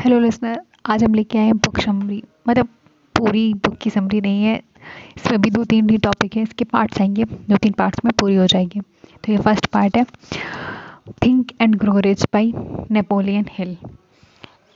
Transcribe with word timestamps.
Hello 0.00 0.18
listener 0.18 0.60
आज 0.90 1.02
हम 1.04 1.14
लेके 1.14 1.38
आए 1.38 1.44
हैं 1.44 1.56
बुक 1.56 1.78
समरी 1.80 2.22
मतलब 2.48 2.68
पूरी 3.14 3.42
बुक 3.54 3.76
की 3.78 3.90
समरी 3.90 4.20
नहीं 4.20 4.44
है. 4.44 4.54
इसमें 5.16 5.40
भी 5.40 5.50
दो 5.50 5.64
तीन 5.64 5.90
ही 5.90 5.98
टॉपिक 5.98 6.36
है. 6.36 6.42
इसके 6.42 6.64
पार्ट्स 6.64 7.00
आएँगे. 7.00 7.24
दो 7.24 7.56
तीन 7.56 7.72
पार्ट्स 7.72 8.04
में 8.04 8.12
पूरी 8.20 8.36
हो 8.36 8.46
जाएगी. 8.46 8.80
तो 8.80 9.32
ये 9.32 9.38
फ़र्स्ट 9.38 9.66
पार्ट 9.66 9.96
है. 9.96 10.04
Think 11.24 11.52
and 11.60 11.76
grow 11.78 11.98
rich 11.98 12.24
by 12.32 12.52
Napoleon 12.90 13.46
Hill 13.58 13.76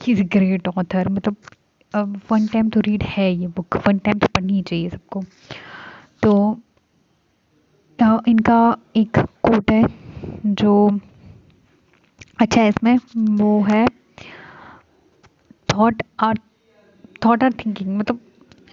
he 0.00 0.12
is 0.12 0.22
great 0.32 0.68
author 0.68 1.08
मतलब 1.08 1.36
वन 2.30 2.46
टाइम 2.46 2.68
तो 2.70 2.80
रीड 2.80 3.02
है 3.16 3.32
ये 3.32 3.46
बुक 3.46 3.76
वन 3.88 3.98
टाइम 3.98 4.18
तो 4.18 4.26
पढ़नी 4.34 4.62
चाहिए 4.62 4.88
सबको. 4.90 5.24
तो 6.22 6.58
इनका 8.28 8.76
एक 8.96 9.18
कोट 9.18 9.70
है 9.70 9.84
जो 10.46 10.98
अच्छा 12.40 12.60
है 12.60 12.68
इसमें. 12.68 12.98
वो 13.16 13.60
है 13.64 13.86
thought 15.76 16.02
are 16.20 16.38
thought 17.24 17.44
are 17.44 17.52
thinking 17.52 17.96
मतलब 17.98 18.20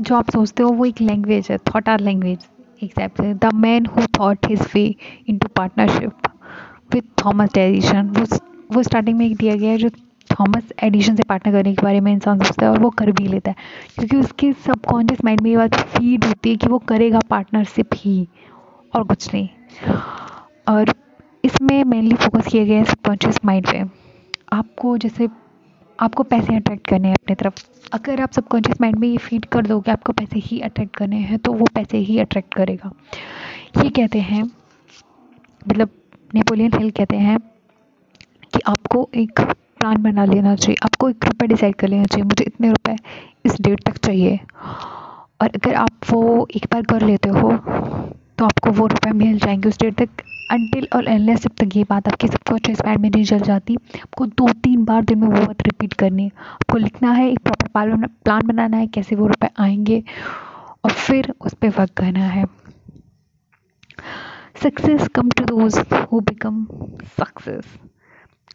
जो 0.02 0.16
आप 0.16 0.30
सोचते 0.30 0.64
हो 0.64 0.70
वो 0.70 0.86
एक 0.86 1.02
लैंग्वेज 1.02 1.48
है 1.52 1.58
थॉट 1.58 1.90
आर 1.90 2.00
लैंग्वेज 2.00 2.48
एक 2.84 2.94
टाइप 2.96 3.22
से 3.22 3.34
the 3.34 3.54
man 3.56 3.86
who 3.86 4.06
thought 4.20 4.46
his 4.50 4.62
way 4.76 4.84
into 5.38 5.48
partnership 5.48 6.28
with 6.94 7.02
Thomas 7.26 7.58
Edison 7.58 8.10
वो 8.10 8.26
वो 8.74 8.84
स्टार्टिंग 8.84 9.18
में 9.18 9.26
एक 9.26 9.36
दिया 9.38 9.56
गया 9.56 9.72
है 9.72 9.78
जो 9.78 9.90
थॉमस 10.30 10.72
एडिशन 10.84 11.16
से 11.16 11.24
पार्टनर 11.24 11.54
करने 11.54 11.74
के 11.76 11.82
बारे 11.84 12.00
में 12.00 12.12
इंसान 12.12 12.40
सोचता 12.40 12.66
है 12.66 12.72
और 12.72 12.80
वो 12.80 12.90
कर 12.90 13.12
भी 13.12 13.28
लेता 13.28 13.52
है। 13.52 13.56
क्योंकि 13.96 14.18
उसके 14.18 14.52
सबकॉन्शियस 14.66 15.24
माइंड 15.26 15.42
में 15.42 15.50
ये 15.52 15.58
बात 15.58 15.76
फ़ीड 15.76 16.26
होती 16.26 16.50
है 16.50 16.56
कि 16.56 16.68
वो 16.68 16.78
करेगा 16.88 17.20
पार्टनरशिप 17.30 17.90
ही 17.96 18.28
और 18.94 19.04
कुछ 19.04 19.34
नहीं। 19.34 19.48
और 20.70 20.94
इसमें 21.46 21.84
मेनली 21.84 22.16
फोकस 22.16 22.48
किया 22.48 22.64
गया 22.64 22.78
है 22.78 22.86
सबकॉन्शियस 22.86 23.40
माइंड 23.46 23.68
पे। 23.68 23.84
आपको 24.54 24.98
जैसे 24.98 25.28
आपको 26.00 26.24
पैसे 26.24 26.56
अट्रैक्ट 26.56 26.88
करने 26.88 27.08
हैं 27.08 27.16
अपनी 27.16 27.36
तरफ़। 27.36 27.64
अगर 27.94 28.22
आप 28.22 28.32
सबकॉन्शियस 28.32 28.82
माइंड 28.82 28.98
में 29.00 29.08
ये 29.08 29.18
फ़ीड 29.18 29.46
कर 29.46 29.66
दो 29.68 29.80
कि 29.82 29.92
आपको 29.92 30.14
पैसे 30.14 30.40
ही 30.40 30.60
अट्रैक्ट 30.62 30.96
करने 30.96 31.18
हैं 31.22 31.38
तो 31.40 31.52
वो 31.54 31.66
पैसे 31.76 31.98
ही 32.00 32.18
अट्रैक्ट 32.20 32.54
करेगा। 32.54 32.92
ये 33.78 33.90
कहते 33.90 34.20
हैं 34.22 34.44
मतलब 34.44 35.90
नेपोलियन 36.36 36.72
हिल 36.74 36.90
कहते 36.92 37.18
हैं 37.18 37.38
कि 38.54 38.60
आपको 38.68 39.08
एक 39.16 39.40
प्लान 39.40 40.02
बना 40.04 40.26
लेना 40.26 40.56
चाहिए, 40.56 40.78
आपको 40.84 41.10
एक 41.10 41.26
रुपये 41.26 41.48
डिसाइड 41.48 41.76
कर 41.76 41.88
लेना 41.88 42.06
चाहिए, 42.06 42.24
मुझे 42.26 42.44
इतने 42.46 42.70
रुपए 42.70 42.96
इस 43.46 43.62
डेट 43.62 43.84
तक 43.84 43.98
चाहिए। 44.06 44.40
और 45.42 45.50
अगर 45.56 45.74
आप 45.76 46.12
वो 46.12 46.48
एक 46.56 46.66
बार 46.74 46.82
कर 46.92 47.02
लेते 47.02 47.30
हो 47.30 47.52
तो 48.38 48.46
आपको 48.46 48.72
वो 48.72 48.86
रुपए 48.88 49.12
मिल 49.14 49.38
जाएँगे 49.40 49.70
उस 49.70 49.80
डेट 49.80 50.02
तक। 50.02 50.24
अनटिल 50.54 50.88
और 50.96 51.08
एनलेस 51.10 51.42
जब 51.44 51.52
तक 51.60 51.76
ये 51.76 51.84
बात 51.90 52.08
आपकी 52.08 52.28
सबको 52.28 52.56
अच्छे 52.56 52.74
स्पैड 52.76 53.00
में 53.00 53.10
नहीं 53.10 53.24
जल 53.24 53.40
जाती, 53.42 53.76
आपको 53.76 54.26
दो 54.26 54.48
तीन 54.64 54.84
बार 54.86 55.04
दिन 55.04 55.20
में 55.20 55.28
वो 55.28 55.46
बात 55.46 55.62
रिपीट 55.68 55.94
करनी 56.00 56.24
है। 56.24 56.32
आपको 56.54 56.78
लिखना 56.78 57.12
है, 57.12 57.30
एक 57.32 57.40
प्रॉपर 57.40 58.08
प्लान 58.24 58.48
बनाना 58.48 58.78
है, 58.78 58.88
कैसे 58.88 59.16
वो 59.16 59.28
रुपए 59.28 59.50
आएँगे, 59.60 60.04
और 60.86 60.92
फिर 60.92 61.34
उस 61.42 61.54
पर 61.54 61.70
वर्क 61.80 61.94
करना 61.98 62.28
है। 62.28 62.46
Success 64.64 65.08
come 65.16 65.30
to 65.30 65.44
those 65.46 65.78
who 66.12 66.20
become 66.22 66.66
success 67.18 67.78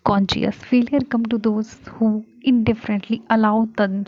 conscious 0.07 0.55
failure 0.61 1.05
come 1.13 1.25
to 1.25 1.39
those 1.39 1.75
who 1.93 2.11
indifferently 2.47 3.21
allow 3.31 3.65
them 3.79 4.03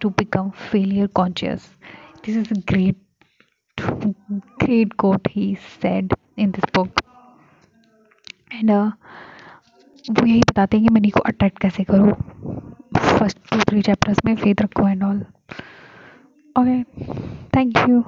to 0.00 0.08
become 0.18 0.50
failure 0.70 1.06
conscious 1.16 1.70
this 2.26 2.36
is 2.36 2.52
great 2.68 2.96
great 3.78 4.94
got 5.00 5.28
he 5.30 5.54
said 5.82 6.14
in 6.38 6.50
this 6.50 6.64
book 6.74 7.00
and 8.56 8.70
uh, 8.70 8.90
वो 10.10 10.26
यही 10.26 10.40
बताते 10.40 10.76
हैं 10.76 10.86
कि 10.86 10.94
money 10.94 11.10
को 11.10 11.20
attract 11.20 11.58
कैसे 11.58 11.84
करो। 11.84 12.12
First 12.98 13.38
two 13.52 13.58
three 13.68 13.82
chapters 13.82 14.24
में 14.24 14.34
faith 14.36 14.62
रखो 14.62 14.88
and 14.88 15.02
all 15.04 15.24
okay 16.56 16.82
thank 17.56 17.78
you 17.88 18.02